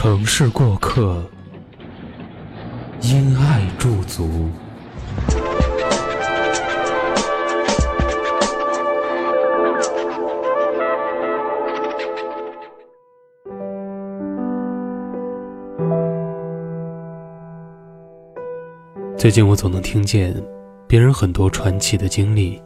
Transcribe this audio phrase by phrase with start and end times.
[0.00, 1.20] 城市过客，
[3.00, 4.48] 因爱驻足。
[19.16, 20.32] 最近我总能听见
[20.86, 22.62] 别人很多传奇的经历，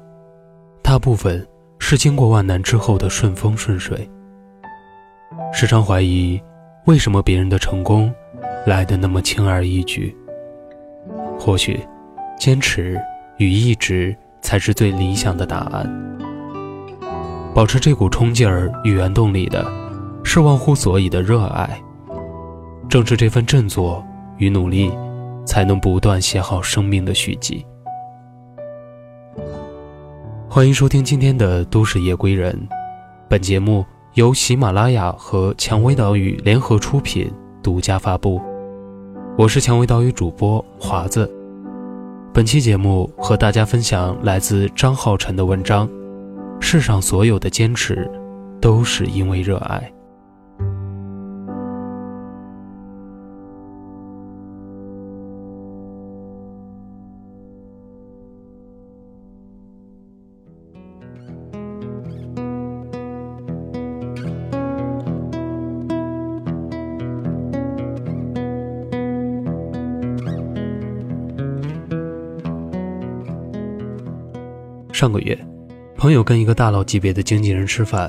[0.83, 4.06] 大部分是经过万难之后的顺风顺水。
[5.50, 6.38] 时常怀疑。
[6.86, 8.12] 为什么别人的成功
[8.66, 10.12] 来得那么轻而易举？
[11.38, 11.78] 或许，
[12.36, 13.00] 坚持
[13.36, 15.88] 与意志才是最理想的答案。
[17.55, 19.64] 保持这股冲劲儿与原动力的，
[20.25, 21.80] 是忘乎所以的热爱。
[22.88, 24.05] 正是这份振作
[24.38, 24.91] 与努力，
[25.47, 27.64] 才能不断写好生命的续集。
[30.48, 32.53] 欢迎收听今天的《都市夜归人》，
[33.28, 33.87] 本节目。
[34.15, 38.39] 由喜马拉雅和蔷薇岛屿联合出品，独家发布。
[39.39, 41.31] 我是蔷薇岛屿主播华子。
[42.31, 45.89] 本期节目和大家分享来自张浩辰的文章：
[46.61, 48.06] 世上所有的坚持，
[48.61, 49.91] 都是因为热爱。
[75.02, 75.36] 上个月，
[75.96, 78.08] 朋友跟一个大佬级别的经纪人吃饭，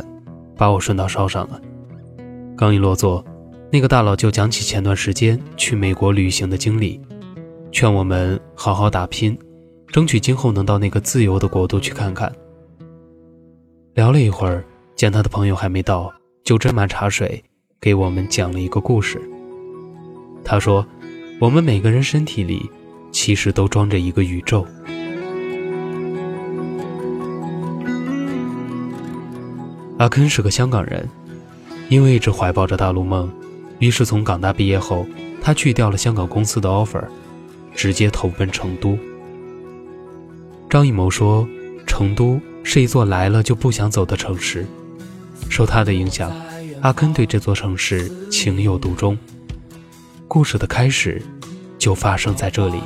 [0.55, 1.59] 把我顺道捎上了。
[2.55, 3.25] 刚一落座，
[3.71, 7.01] 那个大佬就讲起前段时间去美国旅行的经历，
[7.71, 9.35] 劝我们好好打拼，
[9.87, 12.31] 争取今后能到那个自由的国度去看看。
[13.95, 14.63] 聊了一会儿，
[14.95, 17.43] 见他的朋友还没到，就斟满茶水
[17.81, 19.19] 给我们讲了一个故事。
[20.45, 20.85] 他说
[21.41, 22.69] ：“我们每个人身体里，
[23.11, 24.63] 其实都装着一个宇宙。”
[30.03, 31.07] 阿肯是个香港人，
[31.87, 33.31] 因为一直怀抱着大陆梦，
[33.79, 35.07] 于是从港大毕业后，
[35.41, 37.05] 他去掉了香港公司的 offer，
[37.73, 38.97] 直接投奔成都。
[40.69, 41.47] 张艺谋说
[41.87, 44.65] ：“成都是一座来了就不想走的城市。”
[45.47, 46.29] 受他的影响，
[46.81, 49.17] 阿肯对这座城市情有独钟。
[50.27, 51.21] 故事的开始，
[51.79, 52.81] 就发生在这里。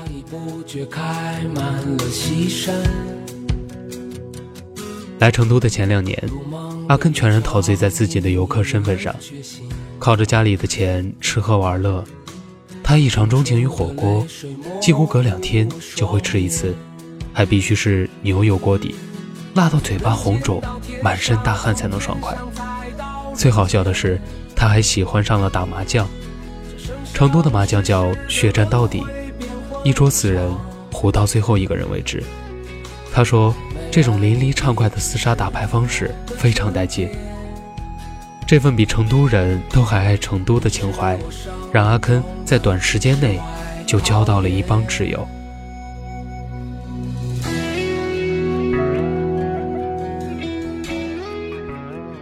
[5.17, 6.15] 来成都的前两年。
[6.87, 9.13] 阿根全然陶醉在自己的游客身份上，
[9.99, 12.03] 靠着家里的钱吃喝玩乐。
[12.81, 14.25] 他异常钟情于火锅，
[14.81, 16.73] 几乎隔两天就会吃一次，
[17.33, 18.95] 还必须是牛油锅底，
[19.55, 20.61] 辣到嘴巴红肿、
[21.03, 22.37] 满身大汗才能爽快。
[23.35, 24.17] 最好笑的是，
[24.55, 26.07] 他还喜欢上了打麻将。
[27.13, 29.03] 成都的麻将叫血战到底，
[29.83, 30.49] 一桌四人，
[30.91, 32.23] 胡到最后一个人为止。
[33.11, 33.53] 他说。
[33.91, 37.09] 这种淋漓畅快的厮杀打牌方式非常带劲。
[38.45, 41.17] 这份比成都人都还爱成都的情怀，
[41.71, 43.39] 让阿坑在短时间内
[43.85, 45.27] 就交到了一帮挚友。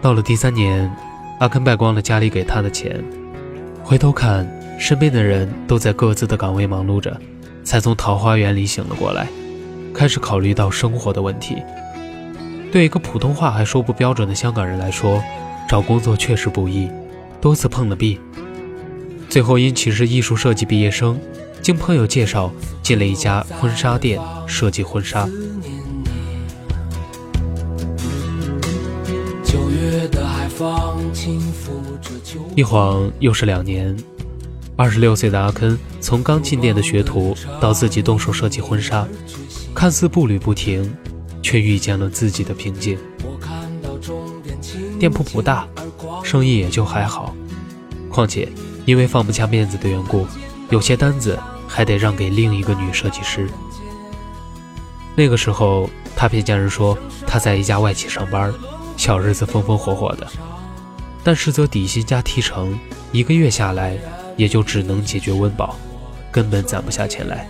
[0.02, 0.92] 到了第三年，
[1.40, 3.04] 阿坑败光了家里给他的钱，
[3.84, 4.48] 回头看
[4.80, 7.20] 身边的人都在各自的岗位忙碌着，
[7.64, 9.28] 才从桃花源里醒了过来。
[9.96, 11.56] 开始考虑到生活的问题。
[12.72, 15.24] 对一个普通话还说不标准的香港人来说，
[15.70, 16.90] 找工作确实不易，
[17.40, 18.20] 多次碰了壁。
[19.30, 21.18] 最后因其是艺术设计毕业生，
[21.62, 22.52] 经朋友介绍
[22.84, 25.28] 进了一家婚纱店设计婚纱。
[32.56, 33.96] 一晃又是两年，
[34.76, 39.08] 二十六岁的阿肯从刚进店的学徒到自己动手设计婚纱，
[39.76, 40.96] 看似步履不停，
[41.44, 42.98] 却遇见了自己的瓶颈。
[44.98, 45.68] 店铺不大，
[46.24, 47.36] 生意也就还好，
[48.10, 48.48] 况且
[48.86, 50.26] 因为放不下面子的缘故，
[50.70, 51.38] 有些单子
[51.68, 53.50] 还得让给另一个女设计师。
[55.14, 58.52] 那个时候，他骗家人说他在一家外企上班。
[58.98, 60.26] 小日子风风火火的，
[61.22, 62.80] 但实则底薪加提成，
[63.12, 63.98] 一个月下来
[64.38, 65.76] 也就只能解决温饱，
[66.32, 67.46] 根本攒不下钱来。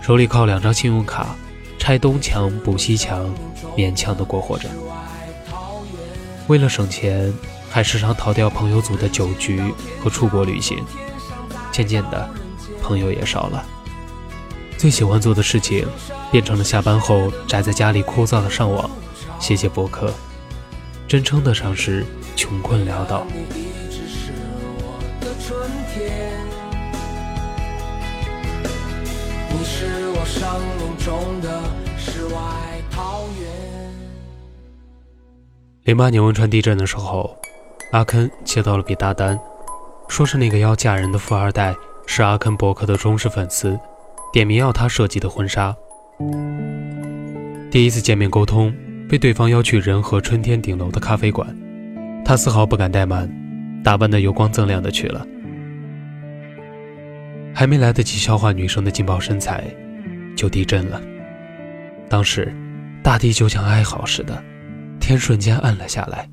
[0.00, 1.36] 手里靠两张信用卡，
[1.78, 3.32] 拆东墙补西墙，
[3.76, 4.68] 勉强的过活着。
[6.48, 7.32] 为了省钱，
[7.70, 9.62] 还时常逃掉朋友组的酒局
[10.02, 10.84] 和出国旅行。
[11.70, 12.28] 渐渐的，
[12.82, 13.64] 朋友也少了，
[14.76, 15.86] 最喜欢做的事情
[16.32, 18.90] 变成了下班后宅在家里枯燥的上网，
[19.38, 20.12] 写写博客。
[21.06, 22.04] 真称得上是
[22.36, 23.26] 穷困潦倒。
[30.30, 30.48] 生
[30.78, 31.60] 命中的
[31.98, 32.40] 世外
[32.90, 33.50] 桃源
[35.82, 37.36] 零八年汶川地震的时候，
[37.90, 39.38] 阿肯接到了笔大单，
[40.08, 41.74] 说是那个要嫁人的富二代
[42.06, 43.78] 是阿肯博客的忠实粉丝，
[44.32, 45.76] 点名要他设计的婚纱。
[47.70, 48.72] 第一次见面沟通。
[49.10, 51.52] 被对方邀去仁和春天顶楼的咖啡馆，
[52.24, 53.28] 他丝毫不敢怠慢，
[53.82, 55.26] 打扮得油光锃亮的去了。
[57.52, 59.64] 还没来得及消化女生的劲爆身材，
[60.40, 60.98] 就地震了。
[62.08, 62.50] 当时，
[63.04, 64.42] 大地就像哀嚎似的，
[64.98, 66.26] 天瞬间暗了下来，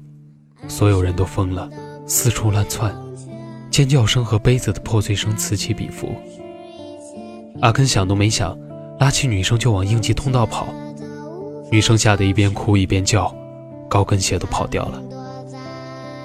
[0.69, 1.69] 所有人都疯了，
[2.05, 2.95] 四处乱窜，
[3.69, 6.15] 尖叫声和杯子的破碎声此起彼伏。
[7.61, 8.57] 阿根想都没想，
[8.97, 10.69] 拉起女生就往应急通道跑。
[11.69, 13.35] 女生吓得一边哭一边叫，
[13.89, 15.03] 高跟鞋都跑掉了。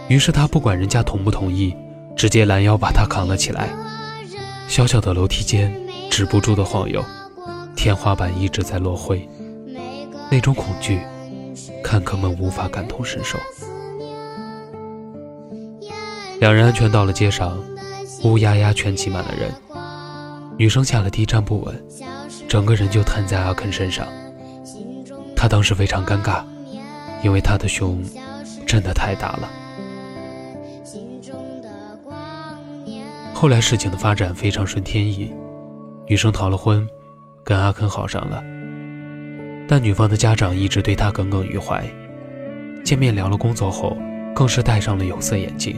[0.07, 1.75] 于是他不管人家同不同意，
[2.15, 3.71] 直接拦腰把她扛了起来。
[4.69, 5.75] 小小的楼梯间
[6.09, 7.05] 止不住的晃悠，
[7.77, 9.29] 天花板一直在落灰，
[10.31, 11.01] 那种恐惧，
[11.83, 13.39] 看客们无法感同身受。
[16.41, 17.59] 两人安全到了街上，
[18.25, 19.53] 乌压压全挤满了人。
[20.59, 21.85] 女生下了地站不稳，
[22.49, 24.07] 整个人就瘫在阿肯身上。
[25.35, 26.45] 他当时非常尴尬，
[27.23, 28.03] 因为他的胸
[28.67, 29.51] 真的太大了。
[33.33, 35.33] 后来事情的发展非常顺天意，
[36.07, 36.87] 女生逃了婚，
[37.45, 38.43] 跟阿肯好上了。
[39.69, 41.85] 但女方的家长一直对他耿耿于怀，
[42.85, 43.97] 见面聊了工作后，
[44.35, 45.77] 更是戴上了有色眼镜。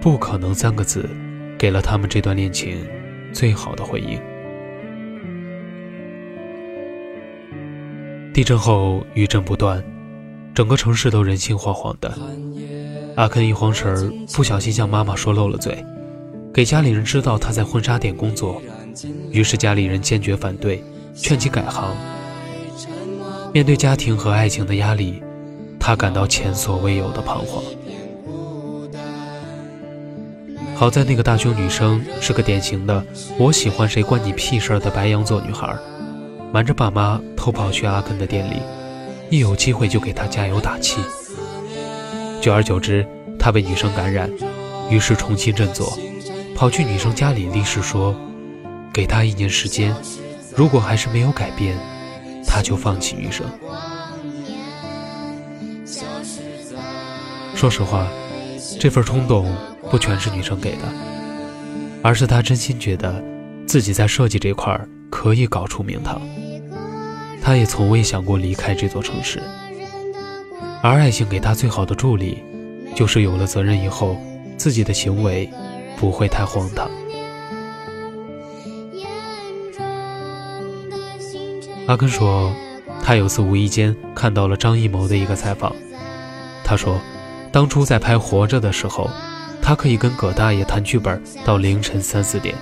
[0.00, 1.08] 不可能三个字，
[1.58, 2.76] 给了他们这段恋情
[3.32, 4.20] 最好的回应。
[8.32, 9.82] 地震后余震不断，
[10.54, 12.12] 整个城市都人心惶惶的。
[13.16, 15.82] 阿肯一慌神儿，不小心向妈妈说漏了嘴，
[16.52, 18.62] 给家里人知道他在婚纱店工作，
[19.30, 20.82] 于是家里人坚决反对，
[21.14, 21.94] 劝其改行。
[23.52, 25.22] 面对家庭和爱情的压力，
[25.78, 27.62] 他感到前所未有的彷徨。
[30.74, 33.02] 好在那个大胸女生是个典型的
[33.40, 35.74] “我喜欢谁关你屁事”的白羊座女孩。
[36.52, 38.56] 瞒着爸妈偷跑去阿根的店里，
[39.30, 41.00] 一有机会就给他加油打气。
[42.42, 43.06] 久而久之，
[43.38, 44.30] 他被女生感染，
[44.90, 45.98] 于是重新振作，
[46.54, 48.14] 跑去女生家里立誓说
[48.96, 49.94] ：“给他一年时间，
[50.54, 51.76] 如果还是没有改变，
[52.46, 53.46] 他就放弃余生。”
[57.54, 58.08] 说实话，
[58.80, 59.54] 这份冲动
[59.90, 60.84] 不全是女生给的，
[62.02, 63.22] 而是他真心觉得
[63.68, 64.80] 自己在设计这块。
[65.08, 66.20] 可以搞出名堂，
[67.40, 69.40] 他也从未想过离开这座城市。
[70.82, 72.42] 而爱情给他最好的助力，
[72.94, 74.16] 就是有了责任以后，
[74.58, 75.48] 自己的行为
[75.96, 76.90] 不会太荒唐。
[81.86, 82.52] 阿根说，
[83.00, 85.74] 他有次无意间看到了张艺谋的一个采访，
[86.64, 87.00] 他说，
[87.52, 89.08] 当初在拍《活着》的时候，
[89.62, 92.56] 他可以跟葛大爷谈剧本到凌晨三四点，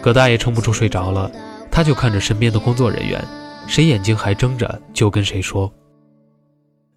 [0.00, 1.30] 葛大爷撑不住睡着了。
[1.68, 3.22] 他就看着身边的工作人员，
[3.66, 5.72] 谁眼睛还睁着就跟谁说。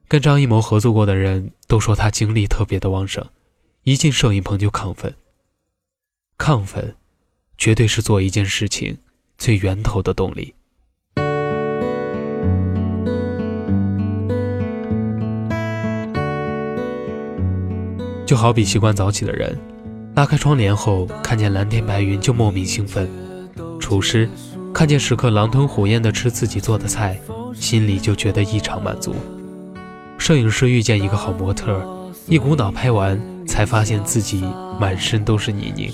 [0.08, 3.28] 跟张艺谋合作过的人都说他精力特别的旺盛，
[3.84, 5.14] 一进摄影棚就亢奋。
[6.38, 6.96] 亢奋，
[7.58, 8.98] 绝对是做一件事情
[9.38, 10.54] 最源头的动力。
[18.32, 19.60] 就好比习惯早起的人，
[20.16, 23.06] 拉开窗帘后，看见蓝天白云就莫名兴奋；
[23.78, 24.30] 厨师
[24.74, 27.20] 看见食客狼吞虎咽地吃自己做的菜，
[27.54, 29.14] 心里就觉得异常满足。
[30.18, 31.86] 摄影师遇见一个好模特，
[32.26, 34.46] 一股脑拍完，才发现自己
[34.80, 35.92] 满身都是泥泞。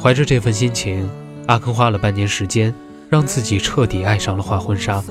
[0.00, 1.10] 怀着这份心情，
[1.48, 2.72] 阿坑花了半年时间，
[3.10, 5.02] 让自己彻底爱上了画婚纱。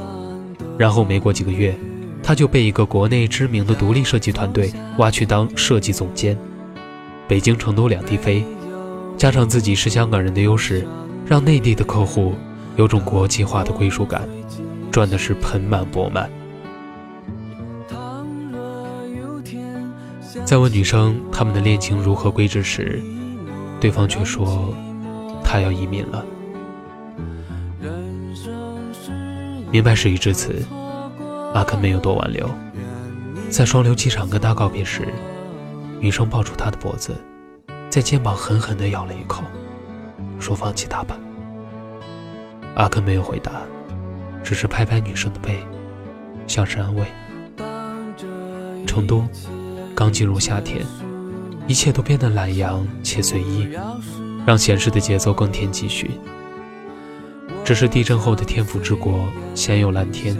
[0.77, 1.77] 然后没过几个月，
[2.23, 6.37] 他就被一个国内知名的独立设计团队挖去当设计总监。
[7.27, 8.45] 北京、成都两地飞，
[9.17, 10.85] 加上自己是香港人的优势，
[11.25, 12.33] 让内地的客户
[12.75, 14.27] 有种国际化的归属感，
[14.91, 16.29] 赚的是盆满钵满。
[20.43, 23.01] 在问女生他们的恋情如何归置时，
[23.79, 24.73] 对方却说
[25.43, 26.25] 他要移民了。
[29.71, 30.61] 明白事已至此，
[31.53, 32.50] 阿肯没有多挽留。
[33.50, 35.08] 在双流机场跟他告别时，
[36.00, 37.13] 女生抱住他的脖子，
[37.89, 39.43] 在肩膀狠狠地咬了一口，
[40.39, 41.17] 说：“放弃他吧。”
[42.75, 43.51] 阿肯没有回答，
[44.43, 45.60] 只是拍拍女生的背，
[46.48, 47.05] 像是安慰。
[48.88, 49.24] 成都。
[49.93, 50.84] 刚进入夏天，
[51.67, 53.67] 一切都变得懒洋且随意，
[54.48, 56.12] 让闲适的节奏更添几许。
[57.63, 60.36] 这是地震后的天府之国，鲜有蓝天，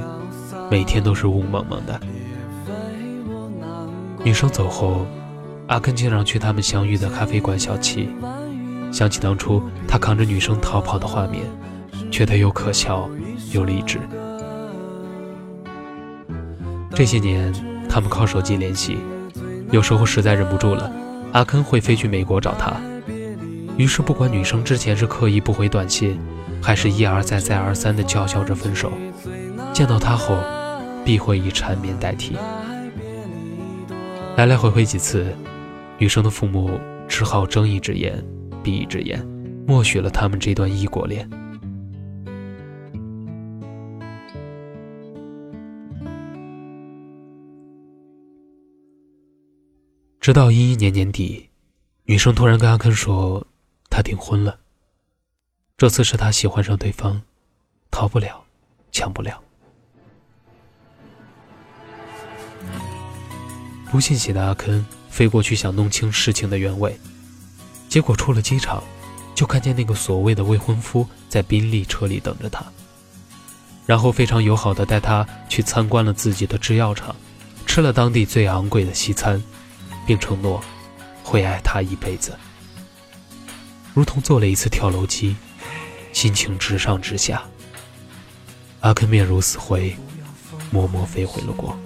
[0.72, 2.00] 每天都是雾蒙蒙的。
[4.24, 5.06] 女生走后，
[5.68, 8.08] 阿根经常去他们相遇的咖啡馆小憩，
[8.90, 11.44] 想起当初他扛着女生逃跑的画面，
[12.10, 13.10] 觉得又可笑
[13.52, 14.00] 又励志。
[16.96, 17.54] 这些年，
[17.90, 18.98] 他们靠手机联系。
[19.72, 20.90] 有时候实在忍不住了，
[21.34, 22.72] 阿根会飞去美国找她。
[23.76, 26.18] 于是不管女生之前是刻意不回短信，
[26.62, 28.90] 还是一而再再而三的叫嚣着分手，
[29.74, 30.38] 见到他后，
[31.04, 32.36] 必会以缠绵代替。
[34.38, 35.36] 来来回回几次，
[35.98, 38.24] 女生的父母只好睁一只眼
[38.64, 39.26] 闭一只眼，
[39.68, 41.30] 默许了他们这段异国恋。
[50.20, 51.50] 直到一一年年底，
[52.06, 53.46] 女生突然跟阿坑说，
[53.90, 54.60] 她订婚了。
[55.78, 57.24] 这次是她喜欢上对方，
[57.90, 58.46] 逃不了，
[58.92, 59.42] 抢不了。
[63.92, 66.98] 不信邪的阿肯飞过去想弄清事情的原委，
[67.90, 68.82] 结果出了机场，
[69.36, 72.66] 就看见那个所谓的未婚夫在宾利车里等着他，
[73.86, 77.16] 然后非常友好的带他去参观了自己的制药厂，
[77.66, 79.42] 吃了当地最昂贵的西餐。
[80.04, 80.60] 并承诺
[81.24, 82.36] 会爱他一辈子，
[83.94, 85.36] 如同做了一次跳楼机，
[86.12, 87.44] 心情直上直下。
[88.80, 89.96] 阿肯面如死灰，
[90.72, 91.78] 默默飞回了国。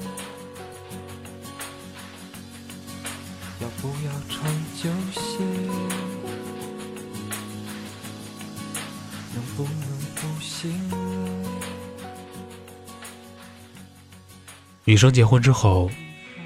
[14.87, 15.89] 女生结婚之后，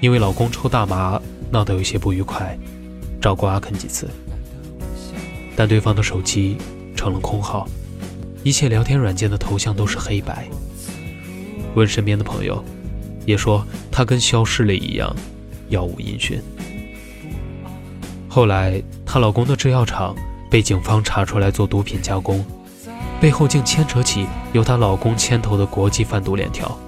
[0.00, 1.20] 因为老公抽大麻。
[1.52, 2.56] 闹得有些不愉快，
[3.20, 4.08] 找过阿肯几次，
[5.56, 6.56] 但对方的手机
[6.94, 7.68] 成了空号，
[8.44, 10.46] 一切聊天软件的头像都是黑白。
[11.74, 12.64] 问身边的朋友，
[13.26, 15.12] 也说他跟消失了一样，
[15.70, 16.40] 杳无音讯。
[18.28, 20.14] 后来，她老公的制药厂
[20.48, 22.44] 被警方查出来做毒品加工，
[23.20, 26.78] 背后竟牵扯起由她老公牵头的国际贩毒链条。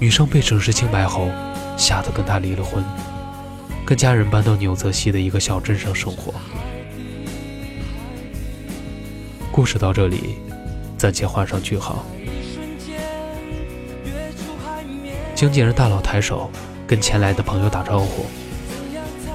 [0.00, 1.28] 女生被证实清白后，
[1.76, 2.82] 吓得跟他离了婚。
[3.84, 6.32] 跟家人搬到纽泽西的一个小镇上生活。
[9.52, 10.36] 故事到这里
[10.96, 12.02] 暂且画上句号。
[15.34, 16.50] 经纪人大佬抬手
[16.86, 18.24] 跟前来的朋友打招呼，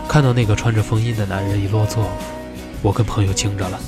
[0.08, 2.10] 看到那个穿着风衣的男人一落座，
[2.82, 3.80] 我跟朋友惊着了。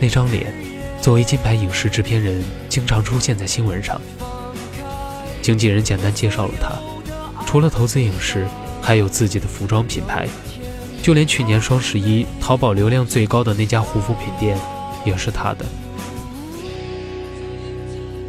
[0.00, 0.52] 那张脸，
[1.00, 4.00] 作为金牌影视制片人，经常出现在新闻上。
[5.46, 6.72] 经纪人简单介绍了他，
[7.46, 8.48] 除了投资影视。
[8.82, 10.28] 还有自己的服装品牌，
[11.02, 14.56] 就连去年双十一淘宝流量最高的那家护肤品店，
[15.04, 15.64] 也是他的。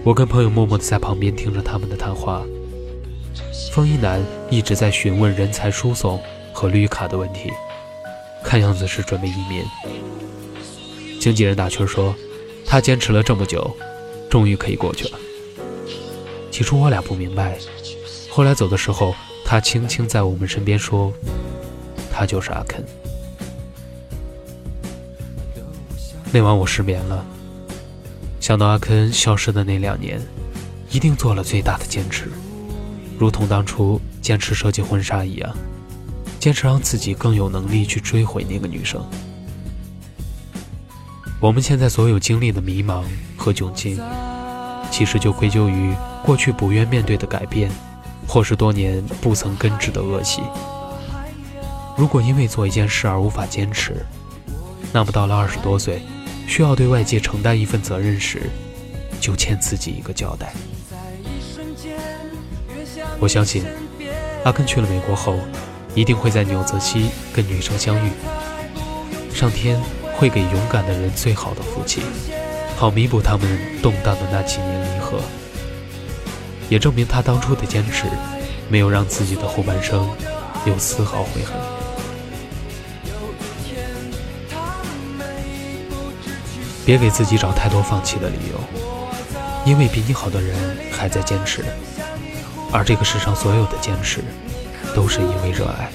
[0.04, 2.44] 我跟朋友默默的在旁边听着他们的谈话。
[3.72, 4.20] 风衣男
[4.50, 6.20] 一直在询问人才输送
[6.52, 7.52] 和绿卡的问题，
[8.44, 9.64] 看样子是准备移民。
[11.20, 12.16] 经纪人打趣说
[12.66, 13.76] ：“他坚持了这么久，
[14.28, 15.12] 终于可以过去了。”
[16.58, 17.56] 起初我俩不明白，
[18.32, 19.14] 后来走的时候。
[19.46, 21.14] 他轻轻在我们身边说
[22.12, 22.84] ：“他就是阿肯。”
[26.34, 27.24] 那晚我失眠了，
[28.40, 30.20] 想到阿肯消失的那两年，
[30.90, 32.28] 一定做了最大的坚持，
[33.20, 35.56] 如同当初坚持设计婚纱一样。
[36.40, 39.00] 坚持让自己更有能力去追回那个女生。
[41.40, 43.04] 我们现在所有经历的迷茫
[43.38, 44.02] 和窘境，
[44.98, 47.70] 其实就归咎于过去不愿面对的改变，
[48.28, 50.42] 或是多年不曾根治的恶习。
[51.96, 54.04] 如果因为做一件事而无法坚持，
[54.92, 56.02] 那么到了二十多岁，
[56.48, 58.50] 需要对外界承担一份责任时，
[59.20, 60.52] 就欠自己一个交代。
[63.20, 63.64] 我相信，
[64.46, 65.38] 阿根去了美国后，
[65.94, 68.10] 一定会在纽泽西跟女生相遇。
[69.32, 69.80] 上天
[70.16, 72.02] 会给勇敢的人最好的福气，
[72.76, 74.77] 好弥补他们动荡的那几年
[75.08, 75.22] 合，
[76.70, 78.08] 也证明他当初的坚持，
[78.70, 80.10] 没有让自己的后半生
[80.66, 81.56] 有丝毫悔恨。
[86.86, 88.60] 别给自己找太多放弃的理由，
[89.66, 90.56] 因为比你好的人
[90.92, 91.64] 还在坚持。
[92.74, 94.22] 而这个世上所有的坚持，
[94.94, 95.90] 都是因为热爱。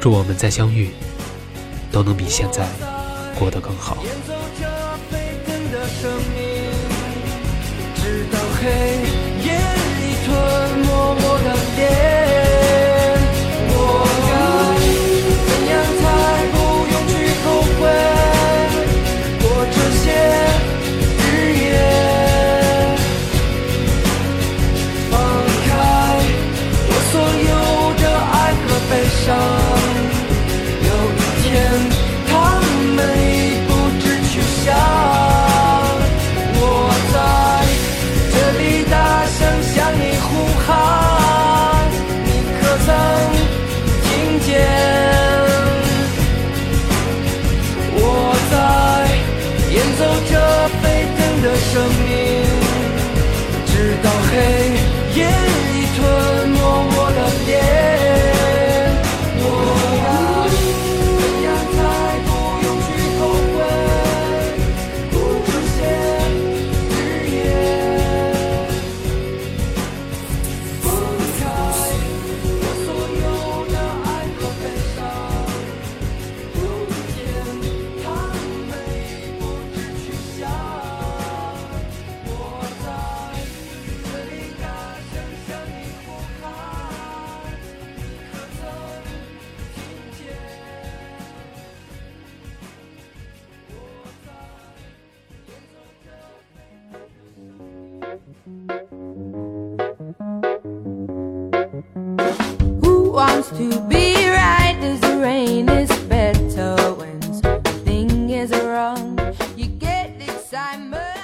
[0.00, 0.90] 祝我们再相遇，
[1.92, 2.66] 都能比现在
[3.38, 3.98] 过得更好。
[8.30, 8.68] 到黑
[9.44, 9.52] 夜
[9.98, 12.53] 里吞没我的脸。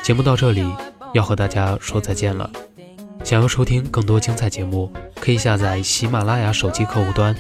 [0.03, 0.67] 节目到这里
[1.15, 2.51] 要和大家说再见了。
[3.23, 7.35] 想要收听更多精彩节目，可以下载喜马拉雅手机客户端。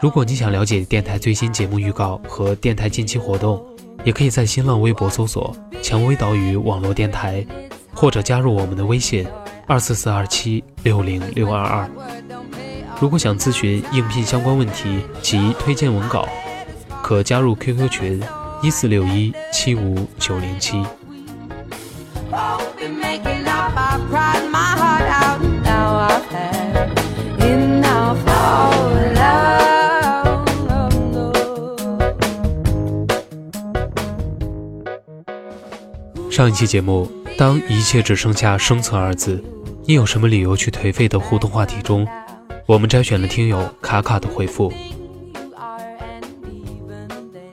[0.00, 3.64] 如果你想了解电台最新节目预告和电台近期活动，
[4.04, 7.44] 也可以在新浪微博搜索“蔷薇岛屿网络电台”，
[7.94, 9.26] 或者加入我们的微信
[9.66, 11.90] 二四四二七六零六二二。
[13.00, 16.26] 如果想咨询应聘相关问题及推荐文稿，
[17.02, 18.22] 可加入 QQ 群
[18.62, 20.82] 一四六一七五九零七。
[36.30, 39.42] 上一期节目，当一切只剩下生存二字，
[39.84, 42.06] 你有什么理由去颓废的互动话题中？
[42.66, 44.72] 我们摘选了听友卡卡的回复。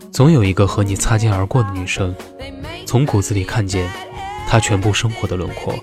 [0.10, 2.16] 总有一个和你擦肩而过的女生，
[2.86, 3.90] 从骨子里看见
[4.48, 5.76] 她全部生活的轮廓。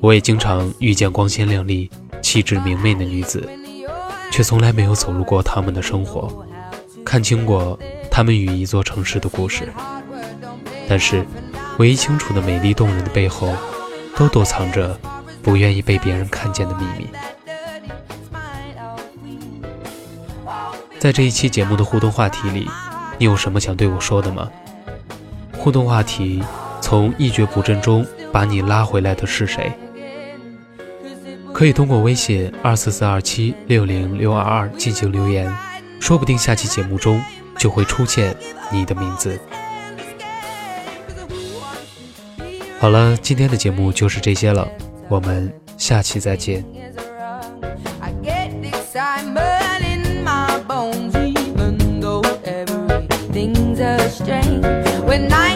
[0.00, 1.88] 我也经常遇见光鲜亮丽、
[2.20, 3.48] 气质明媚的女子，
[4.32, 6.44] 却从来没有走入过她们的生活，
[7.04, 7.78] 看清过
[8.10, 9.72] 她们与一座城市的故事。
[10.88, 11.24] 但是，
[11.78, 13.54] 唯一清楚的美丽动人的背后，
[14.16, 14.98] 都躲藏着
[15.42, 17.06] 不愿意被别人看见的秘密。
[20.98, 22.68] 在这一期节目的互动话题里，
[23.18, 24.50] 你有什么想对我说的吗？
[25.56, 26.42] 互动话题：
[26.80, 29.72] 从一蹶不振中把你拉回来的是谁？
[31.52, 35.50] 可以通过微信二四四二七六零六二二进行留言，
[36.00, 37.22] 说不定下期节目中
[37.58, 38.36] 就会出现
[38.70, 39.38] 你的名字。
[42.78, 44.68] 好了，今天的节目就是这些了，
[45.08, 46.64] 我们下期再见。
[55.16, 55.55] when